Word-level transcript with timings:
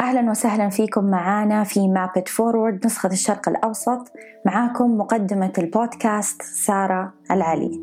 أهلا 0.00 0.30
وسهلا 0.30 0.68
فيكم 0.68 1.04
معانا 1.04 1.64
في 1.64 1.88
Map 1.88 2.12
It 2.12 2.28
Forward 2.28 2.86
نسخة 2.86 3.08
الشرق 3.12 3.48
الأوسط. 3.48 4.12
معاكم 4.46 4.98
مقدمة 4.98 5.52
البودكاست 5.58 6.42
سارة 6.42 7.12
العلي. 7.30 7.80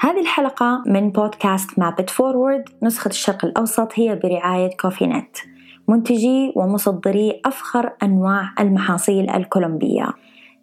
هذه 0.00 0.20
الحلقة 0.20 0.82
من 0.86 1.10
بودكاست 1.10 1.78
Map 1.78 1.97
It 1.97 2.10
Forward 2.10 2.64
نسخة 2.82 3.08
الشرق 3.08 3.44
الأوسط 3.44 3.88
هي 3.94 4.16
برعاية 4.16 4.76
Coffee 4.76 5.06
Net. 5.06 5.36
منتجي 5.88 6.52
ومصدري 6.56 7.42
أفخر 7.46 7.92
أنواع 8.02 8.50
المحاصيل 8.60 9.30
الكولومبية. 9.30 10.08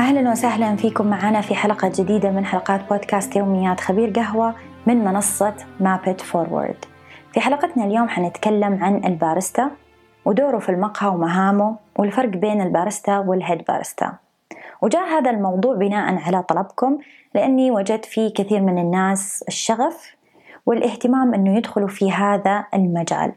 أهلا 0.00 0.30
وسهلا 0.30 0.76
فيكم 0.76 1.06
معنا 1.06 1.40
في 1.40 1.54
حلقة 1.54 1.92
جديدة 1.98 2.30
من 2.30 2.44
حلقات 2.44 2.88
بودكاست 2.88 3.36
يوميات 3.36 3.80
خبير 3.80 4.10
قهوة. 4.10 4.54
من 4.90 5.04
منصة 5.04 5.54
Map 5.80 6.04
It 6.04 6.20
Forward 6.20 6.84
في 7.32 7.40
حلقتنا 7.40 7.84
اليوم 7.84 8.08
حنتكلم 8.08 8.84
عن 8.84 9.04
الباريستا 9.04 9.70
ودوره 10.24 10.58
في 10.58 10.68
المقهى 10.68 11.08
ومهامه 11.08 11.76
والفرق 11.98 12.28
بين 12.28 12.60
البارستا 12.60 13.18
والهيد 13.18 13.64
بارستا 13.64 14.12
وجاء 14.82 15.08
هذا 15.08 15.30
الموضوع 15.30 15.74
بناء 15.74 16.14
على 16.14 16.42
طلبكم 16.42 16.98
لأني 17.34 17.70
وجدت 17.70 18.04
في 18.04 18.30
كثير 18.30 18.60
من 18.60 18.78
الناس 18.78 19.44
الشغف 19.48 20.16
والاهتمام 20.66 21.34
أنه 21.34 21.56
يدخلوا 21.56 21.88
في 21.88 22.12
هذا 22.12 22.66
المجال. 22.74 23.32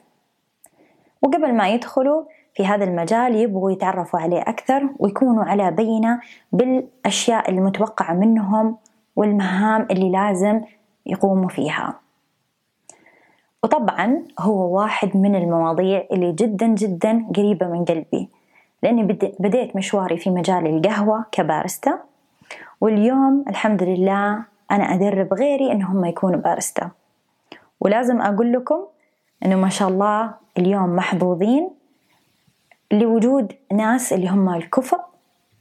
وقبل 1.22 1.54
ما 1.54 1.70
يدخلوا 1.70 2.24
في 2.56 2.66
هذا 2.66 2.84
المجال 2.84 3.36
يبغوا 3.36 3.72
يتعرفوا 3.72 4.20
عليه 4.20 4.42
أكثر 4.42 4.90
ويكونوا 5.00 5.44
على 5.44 5.72
بينة 5.72 6.20
بالأشياء 6.52 7.50
المتوقعة 7.50 8.14
منهم 8.14 8.78
والمهام 9.16 9.88
اللي 9.92 10.12
لازم 10.12 10.62
يقوموا 11.06 11.50
فيها. 11.50 12.00
وطبعا 13.64 14.24
هو 14.40 14.80
واحد 14.80 15.18
من 15.18 15.36
المواضيع 15.36 16.08
اللي 16.12 16.32
جدا 16.32 16.68
جدا 16.68 17.26
قريبة 17.36 17.68
من 17.68 17.86
قلبي 17.86 18.30
لأني 18.84 19.04
بديت 19.40 19.76
مشواري 19.76 20.18
في 20.18 20.30
مجال 20.30 20.68
القهوة 20.68 21.26
كبارستا 21.32 22.00
واليوم 22.82 23.46
الحمد 23.50 23.84
لله 23.84 24.44
أنا 24.72 24.84
أدرب 24.94 25.34
غيري 25.34 25.72
إنهم 25.72 26.06
يكونوا 26.06 26.40
بارستا 26.40 26.92
ولازم 27.80 28.22
أقول 28.22 28.54
لكم 28.54 28.80
إنه 29.46 29.56
ما 29.56 29.70
شاء 29.70 29.88
الله 29.88 30.34
اليوم 30.58 30.96
محظوظين 30.96 31.70
لوجود 32.92 33.54
ناس 33.74 34.14
اللي 34.14 34.28
هم 34.28 34.50
الكفء 34.50 35.00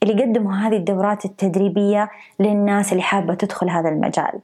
اللي 0.02 0.22
قدموا 0.22 0.52
هذه 0.52 0.76
الدورات 0.76 1.24
التدريبية 1.24 2.10
للناس 2.40 2.92
اللي 2.92 3.02
حابة 3.02 3.34
تدخل 3.34 3.70
هذا 3.70 3.88
المجال. 3.88 4.40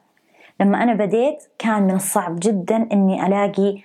لما 0.60 0.82
أنا 0.82 0.94
بديت 0.94 1.42
كان 1.58 1.82
من 1.82 1.94
الصعب 1.94 2.36
جدا 2.40 2.88
إني 2.92 3.26
ألاقي 3.26 3.82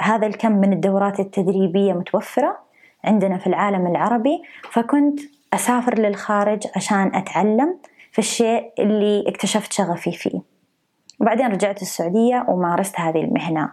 هذا 0.00 0.26
الكم 0.26 0.52
من 0.52 0.72
الدورات 0.72 1.20
التدريبية 1.20 1.92
متوفرة 1.92 2.58
عندنا 3.04 3.38
في 3.38 3.46
العالم 3.46 3.86
العربي 3.86 4.42
فكنت 4.70 5.20
أسافر 5.54 5.98
للخارج 5.98 6.66
عشان 6.76 7.14
أتعلم 7.14 7.78
في 8.12 8.18
الشيء 8.18 8.72
اللي 8.78 9.24
اكتشفت 9.28 9.72
شغفي 9.72 10.12
فيه. 10.12 10.40
وبعدين 11.20 11.46
رجعت 11.46 11.82
السعودية 11.82 12.46
ومارست 12.48 13.00
هذه 13.00 13.20
المهنة. 13.24 13.72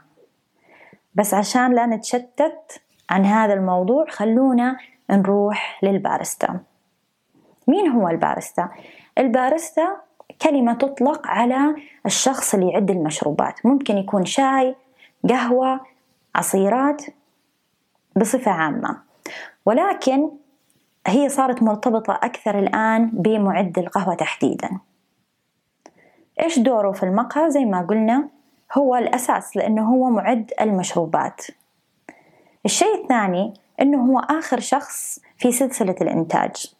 بس 1.15 1.33
عشان 1.33 1.75
لا 1.75 1.85
نتشتت 1.85 2.81
عن 3.09 3.25
هذا 3.25 3.53
الموضوع 3.53 4.05
خلونا 4.09 4.77
نروح 5.09 5.79
للبارستا 5.83 6.59
مين 7.67 7.87
هو 7.87 8.07
البارستا؟ 8.07 8.69
البارستا 9.17 9.97
كلمة 10.41 10.73
تطلق 10.73 11.27
على 11.27 11.75
الشخص 12.05 12.53
اللي 12.53 12.71
يعد 12.71 12.91
المشروبات. 12.91 13.65
ممكن 13.65 13.97
يكون 13.97 14.25
شاي 14.25 14.75
قهوة 15.29 15.79
عصيرات 16.35 17.05
بصفة 18.15 18.51
عامة. 18.51 18.97
ولكن 19.65 20.29
هي 21.07 21.29
صارت 21.29 21.63
مرتبطة 21.63 22.19
أكثر 22.23 22.59
الآن 22.59 23.09
بمعد 23.13 23.79
القهوة 23.79 24.15
تحديدا. 24.15 24.69
إيش 26.41 26.59
دوره 26.59 26.91
في 26.91 27.03
المقهى؟ 27.03 27.51
زي 27.51 27.65
ما 27.65 27.81
قلنا 27.81 28.29
هو 28.77 28.95
الأساس 28.95 29.57
لأنه 29.57 29.89
هو 29.89 30.09
معد 30.09 30.51
المشروبات. 30.61 31.41
الشيء 32.65 33.03
الثاني 33.03 33.53
أنه 33.81 34.05
هو 34.05 34.19
آخر 34.19 34.59
شخص 34.59 35.19
في 35.37 35.51
سلسلة 35.51 35.95
الإنتاج. 36.01 36.75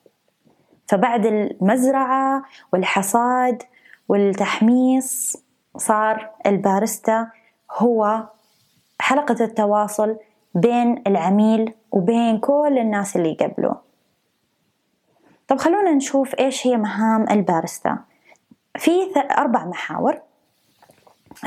فبعد 0.90 1.26
المزرعة 1.26 2.44
والحصاد 2.74 3.64
والتحميص 4.08 5.38
صار 5.78 6.32
البارستا 6.46 7.32
هو 7.72 8.28
حلقة 9.00 9.44
التواصل 9.46 10.18
بين 10.56 11.04
العميل 11.08 11.74
وبين 11.92 12.40
كل 12.40 12.78
الناس 12.78 13.16
اللي 13.16 13.34
قبله 13.34 13.76
طب 15.48 15.58
خلونا 15.58 15.92
نشوف 15.92 16.36
إيش 16.36 16.68
هي 16.68 16.78
مهام 16.78 17.30
البارستا 17.30 17.98
في 18.78 18.92
أربع 19.38 19.66
محاور. 19.66 20.22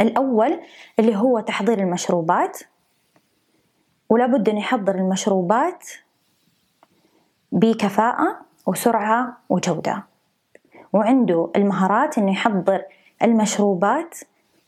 الأول 0.01 0.61
اللي 0.99 1.17
هو 1.17 1.41
تحضير 1.41 1.79
المشروبات 1.79 2.59
ولابد 4.09 4.49
أن 4.49 4.59
يحضر 4.59 4.95
المشروبات 4.95 5.89
بكفاءة. 7.53 8.52
وسرعة 8.67 9.37
وجودة. 9.49 10.05
وعنده 10.93 11.51
المهارات 11.57 12.19
أنه 12.19 12.33
يحضر 12.33 12.83
المشروبات 13.23 14.19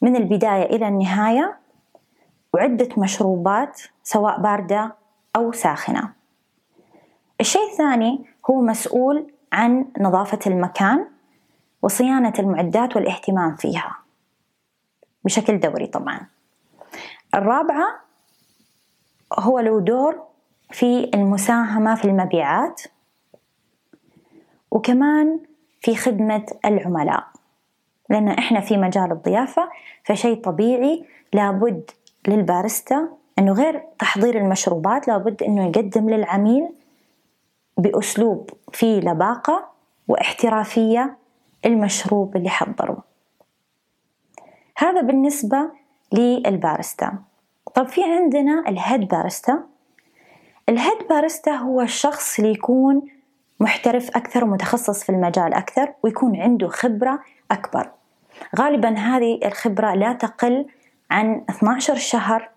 من 0.00 0.16
البداية 0.16 0.62
إلى 0.62 0.88
النهاية 0.88 1.56
وعدة 2.54 2.88
مشروبات 2.98 3.82
سواء 4.02 4.40
باردة 4.40 4.94
أو 5.36 5.52
ساخنة. 5.52 6.12
الشيء 7.40 7.70
الثاني 7.72 8.24
هو 8.50 8.60
مسؤول 8.60 9.32
عن 9.52 9.86
نظافة 10.00 10.38
المكان 10.46 11.06
وصيانة 11.82 12.32
المعدات 12.38 12.96
والاهتمام 12.96 13.56
فيها 13.56 13.98
بشكل 15.24 15.60
دوري 15.60 15.86
طبعا. 15.86 16.26
الرابعة 17.34 18.00
هو 19.38 19.60
له 19.60 19.80
دور 19.80 20.22
في 20.70 21.10
المساهمة 21.14 21.94
في 21.94 22.04
المبيعات 22.04 22.82
وكمان 24.74 25.40
في 25.80 25.96
خدمة 25.96 26.46
العملاء. 26.64 27.24
لأن 28.10 28.28
إحنا 28.28 28.60
في 28.60 28.76
مجال 28.76 29.12
الضيافة 29.12 29.68
فشيء 30.04 30.40
طبيعي 30.40 31.04
لابد 31.32 31.90
للبارستا 32.28 33.08
أنه 33.38 33.52
غير 33.52 33.82
تحضير 33.98 34.38
المشروبات 34.38 35.08
لابد 35.08 35.42
أنه 35.42 35.66
يقدم 35.68 36.10
للعميل 36.10 36.68
بأسلوب 37.78 38.50
فيه 38.72 39.00
لباقة 39.00 39.68
واحترافية 40.08 41.16
المشروب 41.64 42.36
اللي 42.36 42.48
حضره 42.50 43.04
هذا 44.78 45.00
بالنسبة 45.00 45.70
للبارستا 46.12 47.18
طب 47.74 47.88
في 47.88 48.04
عندنا 48.04 48.64
الهيد 48.68 49.08
بارستا 49.08 49.62
الهيد 50.68 51.08
باريستا 51.10 51.50
هو 51.52 51.80
الشخص 51.80 52.38
اللي 52.38 52.52
يكون 52.52 53.02
محترف 53.64 54.08
أكثر 54.16 54.44
ومتخصص 54.44 55.04
في 55.04 55.10
المجال 55.10 55.54
أكثر 55.54 55.92
ويكون 56.02 56.40
عنده 56.40 56.68
خبرة 56.68 57.20
أكبر. 57.50 57.90
غالبا 58.58 58.88
هذه 58.88 59.40
الخبرة 59.44 59.94
لا 59.94 60.12
تقل 60.12 60.66
عن 61.10 61.44
12 61.50 61.94
شهر 61.94 62.50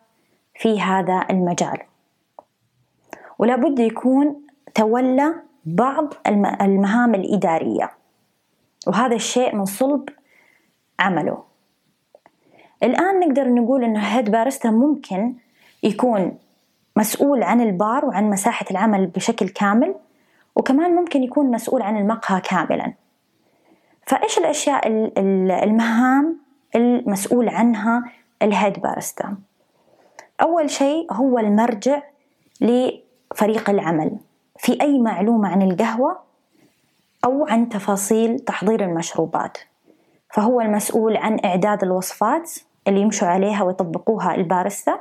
في 0.55 0.81
هذا 0.81 1.25
المجال. 1.29 1.77
ولا 3.39 3.55
بد 3.55 3.79
يكون 3.79 4.41
تولى 4.75 5.33
بعض 5.65 6.13
المهام 6.61 7.15
الإدارية. 7.15 7.91
وهذا 8.87 9.15
الشيء 9.15 9.55
من 9.55 9.65
صلب 9.65 10.09
عمله. 10.99 11.43
الآن 12.83 13.19
نقدر 13.19 13.53
نقول 13.53 13.83
أنه 13.83 13.99
هيد 13.99 14.31
باريستا 14.31 14.69
ممكن 14.69 15.35
يكون 15.83 16.37
مسؤول 16.95 17.43
عن 17.43 17.61
البار 17.61 18.05
وعن 18.05 18.29
مساحة 18.29 18.65
العمل 18.71 19.07
بشكل 19.07 19.49
كامل. 19.49 19.95
وكمان 20.57 20.95
ممكن 20.95 21.23
يكون 21.23 21.51
مسؤول 21.51 21.81
عن 21.81 21.97
المقهى 21.97 22.41
كاملا. 22.41 22.93
فإيش 24.07 24.37
الأشياء 24.37 24.87
المهام 25.63 26.39
المسؤول 26.75 27.49
عنها 27.49 28.03
الهيد 28.41 28.79
باريستا 28.79 29.37
أول 30.41 30.69
شيء 30.69 31.13
هو 31.13 31.39
المرجع 31.39 32.01
لفريق 32.61 33.69
العمل. 33.69 34.17
في 34.57 34.81
أي 34.81 34.99
معلومة 34.99 35.49
عن 35.49 35.61
القهوة 35.61 36.19
أو 37.25 37.47
عن 37.47 37.69
تفاصيل 37.69 38.39
تحضير 38.39 38.83
المشروبات. 38.83 39.57
فهو 40.33 40.61
المسؤول 40.61 41.17
عن 41.17 41.39
إعداد 41.45 41.83
الوصفات 41.83 42.51
اللي 42.87 43.01
يمشوا 43.01 43.27
عليها 43.27 43.63
ويطبقوها 43.63 44.35
الباريستا 44.35 44.99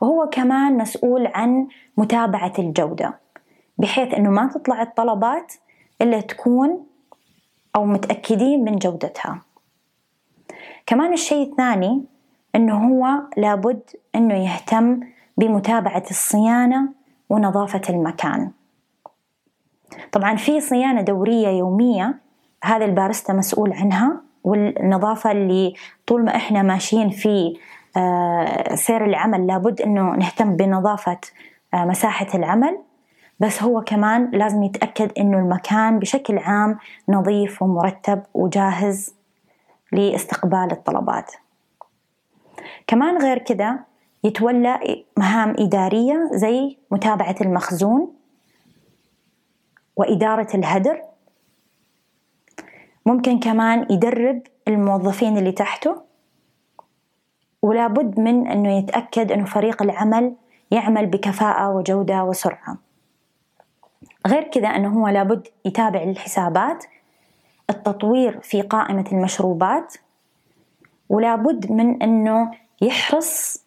وهو 0.00 0.28
كمان 0.28 0.76
مسؤول 0.78 1.26
عن 1.26 1.68
متابعة 1.96 2.52
الجودة. 2.58 3.25
بحيث 3.78 4.14
أنه 4.14 4.30
ما 4.30 4.46
تطلع 4.54 4.82
الطلبات 4.82 5.52
إلا 6.02 6.20
تكون 6.20 6.86
أو 7.76 7.84
متأكدين 7.84 8.64
من 8.64 8.76
جودتها. 8.76 9.42
كمان 10.86 11.12
الشيء 11.12 11.50
الثاني 11.50 12.04
أنه 12.54 12.88
هو 12.88 13.22
لابد 13.36 13.82
أنه 14.14 14.34
يهتم 14.34 15.00
بمتابعة 15.38 16.04
الصيانة 16.10 16.88
ونظافة 17.30 17.82
المكان. 17.88 18.50
طبعا 20.12 20.36
في 20.36 20.60
صيانة 20.60 21.00
دورية 21.00 21.48
يومية 21.48 22.18
هذا 22.64 22.84
البارستا 22.84 23.32
مسؤول 23.32 23.72
عنها 23.72 24.20
والنظافة 24.44 25.32
اللي 25.32 25.74
طول 26.06 26.24
ما 26.24 26.36
إحنا 26.36 26.62
ماشيين 26.62 27.10
في 27.10 27.58
آه، 27.96 28.74
سير 28.74 29.04
العمل 29.04 29.46
لابد 29.46 29.80
إنه 29.80 30.16
نهتم 30.16 30.56
بنظافة 30.56 31.18
آه، 31.74 31.84
مساحة 31.84 32.26
العمل. 32.34 32.78
بس 33.40 33.62
هو 33.62 33.80
كمان 33.80 34.30
لازم 34.30 34.62
يتأكد 34.62 35.12
إنه 35.18 35.38
المكان 35.38 35.98
بشكل 35.98 36.38
عام 36.38 36.78
نظيف 37.08 37.62
ومرتب 37.62 38.22
وجاهز 38.34 39.14
لاستقبال 39.92 40.68
الطلبات. 40.72 41.32
كمان 42.86 43.18
غير 43.22 43.38
كذا 43.38 43.78
يتولى 44.24 45.04
مهام 45.16 45.54
إدارية 45.58 46.30
زي 46.32 46.78
متابعة 46.90 47.36
المخزون 47.40 48.12
وإدارة 49.96 50.48
الهدر. 50.56 51.02
ممكن 53.06 53.40
كمان 53.40 53.86
يدرب 53.90 54.42
الموظفين 54.68 55.38
اللي 55.38 55.52
تحته. 55.52 56.02
ولا 57.62 57.86
بد 57.86 58.20
من 58.20 58.46
أنه 58.46 58.78
يتأكد 58.78 59.32
أنه 59.32 59.44
فريق 59.44 59.82
العمل 59.82 60.34
يعمل 60.70 61.06
بكفاءة 61.06 61.70
وجودة 61.70 62.24
وسرعة. 62.24 62.85
غير 64.26 64.42
كذا 64.42 64.68
أنه 64.68 65.00
هو 65.00 65.08
لابد 65.08 65.48
يتابع 65.64 66.02
الحسابات 66.02 66.84
التطوير 67.70 68.40
في 68.40 68.62
قائمة 68.62 69.04
المشروبات 69.12 69.94
ولا 71.08 71.36
بد 71.36 71.72
من 71.72 72.02
أنه 72.02 72.50
يحرص 72.82 73.62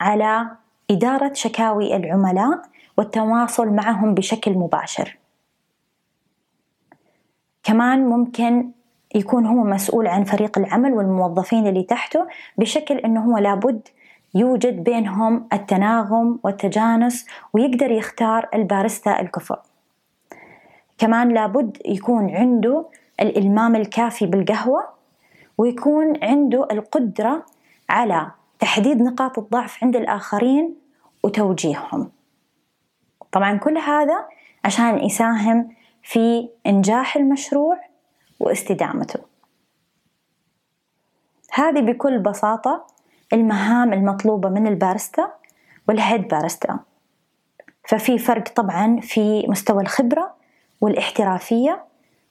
على 0.00 0.50
إدارة 0.90 1.32
شكاوي 1.32 1.96
العملاء 1.96 2.62
والتواصل 2.98 3.68
معهم 3.68 4.14
بشكل 4.14 4.52
مباشر. 4.52 5.18
كمان 7.62 8.06
ممكن 8.06 8.70
يكون 9.14 9.46
هو 9.46 9.64
مسؤول 9.64 10.06
عن 10.06 10.24
فريق 10.24 10.58
العمل 10.58 10.92
والموظفين 10.92 11.66
اللي 11.66 11.82
تحته 11.82 12.26
بشكل 12.58 12.98
أنه 12.98 13.24
هو 13.24 13.38
لابد 13.38 13.88
يوجد 14.34 14.84
بينهم 14.84 15.48
التناغم 15.52 16.38
والتجانس 16.44 17.26
ويقدر 17.52 17.90
يختار 17.90 18.48
البارستا 18.54 19.20
الكفؤ. 19.20 19.58
كمان 20.98 21.28
لابد 21.28 21.78
يكون 21.84 22.30
عنده 22.30 22.86
الإلمام 23.20 23.76
الكافي 23.76 24.26
بالقهوة 24.26 24.88
ويكون 25.58 26.24
عنده 26.24 26.68
القدرة 26.70 27.46
على 27.88 28.30
تحديد 28.58 29.02
نقاط 29.02 29.38
الضعف 29.38 29.84
عند 29.84 29.96
الآخرين 29.96 30.76
وتوجيههم. 31.22 32.10
طبعا 33.32 33.56
كل 33.56 33.78
هذا 33.78 34.28
عشان 34.64 34.98
يساهم 34.98 35.68
في 36.02 36.48
إنجاح 36.66 37.16
المشروع 37.16 37.80
واستدامته. 38.40 39.20
هذه 41.52 41.80
بكل 41.80 42.18
بساطة 42.18 42.86
المهام 43.32 43.92
المطلوبة 43.92 44.48
من 44.48 44.66
البارستا 44.66 45.32
وال 45.88 46.01
head 46.01 46.28
barista 46.28 46.78
ففي 47.88 48.18
فرق 48.18 48.48
طبعا 48.48 49.00
في 49.00 49.46
مستوى 49.48 49.82
الخبرة 49.82 50.34
والاحترافية 50.80 51.84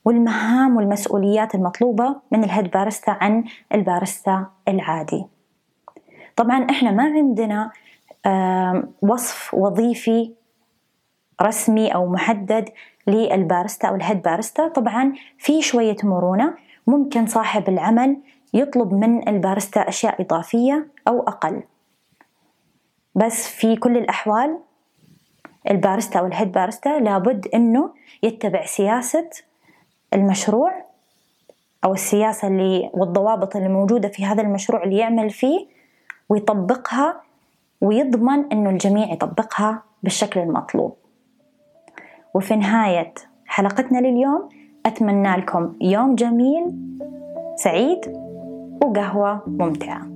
والمهام 0.04 0.76
والمسؤوليات 0.76 1.54
المطلوبة 1.54 2.16
من 2.30 2.44
ال 2.44 2.49
head 2.49 2.70
barista 2.70 3.10
عن 3.10 3.44
البارستا 3.74 4.46
العادي. 4.68 5.26
طبعا 6.36 6.66
إحنا 6.70 6.90
ما 6.90 7.04
عندنا 7.04 7.70
وصف 9.02 9.54
وظيفي 9.54 10.32
رسمي 11.42 11.94
أو 11.94 12.06
محدد 12.06 12.68
للبارستا 13.06 13.88
أو 13.88 13.94
ال 13.94 14.00
head 14.00 14.22
barista 14.22 14.68
طبعا 14.68 15.12
في 15.38 15.62
شوية 15.62 15.96
مرونة. 16.02 16.54
ممكن 16.86 17.26
صاحب 17.26 17.68
العمل 17.68 18.16
يطلب 18.54 18.94
من 18.94 19.28
البارستا 19.28 19.88
أشياء 19.88 20.22
إضافية 20.22 20.88
أو 21.08 21.22
أقل. 21.22 21.62
بس 23.14 23.48
في 23.48 23.76
كل 23.76 23.96
الأحوال 23.96 24.58
البارستا 25.70 26.18
أو 26.18 26.26
ال 26.26 26.31
head 26.31 26.52
barista 26.52 26.88
لابد 26.88 27.48
إنه 27.54 27.90
يتبع 28.22 28.64
سياسة 28.64 29.30
المشروع 30.14 30.84
أو 31.84 31.92
السياسة 31.92 32.48
اللي 32.48 32.90
والضوابط 32.94 33.56
اللي 33.56 33.68
موجودة 33.68 34.08
في 34.08 34.24
هذا 34.24 34.42
المشروع 34.42 34.84
اللي 34.84 34.96
يعمل 34.96 35.30
فيه 35.30 35.66
ويطبقها 36.28 37.20
ويضمن 37.80 38.52
إنه 38.52 38.70
الجميع 38.70 39.12
يطبقها 39.12 39.82
بالشكل 40.02 40.40
المطلوب. 40.40 40.96
وفي 42.34 42.56
نهاية 42.56 43.14
حلقتنا 43.46 43.98
لليوم 43.98 44.48
أتمنى 44.86 45.36
لكم 45.36 45.76
يوم 45.80 46.14
جميل 46.14 46.64
سعيد 47.56 48.16
وقهوة 48.82 49.42
ممتعة. 49.46 50.11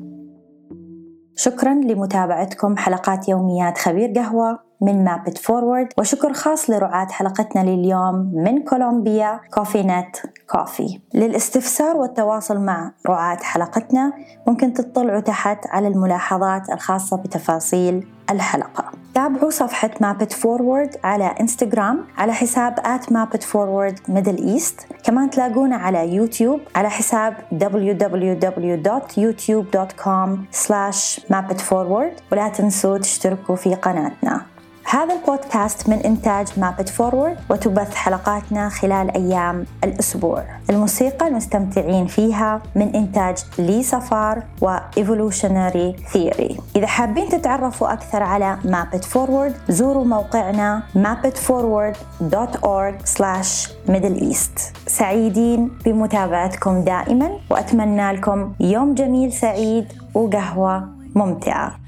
شكرا 1.37 1.75
لمتابعتكم 1.75 2.77
حلقات 2.77 3.29
يوميات 3.29 3.79
خبير 3.79 4.13
قهوة. 4.17 4.66
من 4.81 5.05
Map 5.05 5.25
It 5.25 5.39
Forward 5.39 5.89
وشكر 5.99 6.33
خاص 6.33 6.71
لرعاة 6.71 7.07
حلقتنا 7.07 7.61
لليوم 7.61 8.33
من 8.35 8.63
Colombia 8.63 9.41
Coffee 9.55 9.83
Net 9.83 10.17
Coffee. 10.51 11.01
للاستفسار 11.15 11.97
والتواصل 11.97 12.59
مع 12.59 12.93
رعاة 13.09 13.37
حلقتنا 13.37 14.13
ممكن 14.47 14.73
تطلعوا 14.73 15.21
تحت 15.21 15.67
على 15.67 15.89
الملاحظات 15.89 16.71
الخاصة 16.71 17.17
بتفاصيل 17.17 18.07
الحلقة. 18.31 18.85
تابعوا 19.15 19.51
صفحة 19.51 19.91
Map 20.01 20.20
It 20.20 20.33
Forward 20.33 20.97
على 21.05 21.25
انستغرام 21.25 22.05
على 22.19 22.33
حساب 22.33 22.81
at 22.81 23.13
Map 23.13 23.31
It 23.31 23.43
Forward 23.43 24.01
Middle 24.09 24.37
East 24.37 24.87
كمان 25.05 25.31
تلاقونا 25.31 25.77
على 25.77 26.15
يوتيوب 26.15 26.61
على 26.75 26.91
حساب 26.91 27.37
www.youtube.com 27.55 30.39
slash 30.67 31.21
mapitforward 31.33 32.23
ولا 32.33 32.49
تنسوا 32.49 32.99
تشتركوا 32.99 33.57
في 33.57 33.75
قناتنا. 33.75 34.56
هذا 34.89 35.15
البودكاست 35.15 35.89
من 35.89 35.99
إنتاج 35.99 36.47
Map 36.57 36.76
It 36.76 36.89
Forward 36.89 37.37
وتبث 37.51 37.95
حلقاتنا 37.95 38.69
خلال 38.69 39.17
أيام 39.17 39.67
الأسبوع. 39.85 40.45
الموسيقى 40.71 41.29
المستمتعين 41.29 42.07
فيها 42.07 42.63
من 42.75 42.95
إنتاج 42.95 43.39
Lee 43.59 43.83
Safar 43.83 44.43
و 44.61 44.71
Evolutionary 44.71 45.97
Theory 46.13 46.57
إذا 46.77 46.87
حابين 46.87 47.29
تتعرفوا 47.29 47.93
أكثر 47.93 48.23
على 48.23 48.59
Map 48.65 48.89
It 48.89 49.05
Forward 49.05 49.55
زوروا 49.69 50.05
موقعنا 50.05 50.83
mapitforward.org 50.95 53.07
slash 53.07 53.69
middle 53.89 54.33
east. 54.33 54.61
سعيدين 54.87 55.71
بمتابعتكم 55.85 56.85
دائما 56.85 57.31
وأتمنى 57.51 58.13
لكم 58.13 58.53
يوم 58.61 58.95
جميل 58.95 59.33
سعيد 59.33 59.93
وقهوة 60.15 60.89
ممتعة. 61.15 61.86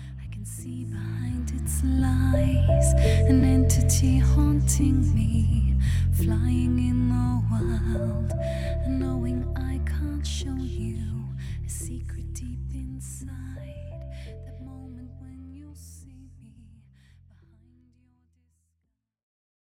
its 1.68 1.84
lies, 1.84 2.94
an 3.28 3.44
entity 3.44 4.18
haunting 4.18 5.14
me, 5.14 5.76
flying 6.14 6.78
in 6.78 7.08
the 7.10 7.42
wild, 7.50 8.32
knowing 8.88 9.44
I 9.54 9.78
can't 9.86 10.26
show 10.26 10.56
you. 10.56 10.96
A 11.66 11.68
secret 11.68 12.32
deep 12.32 12.58
inside. 12.72 13.67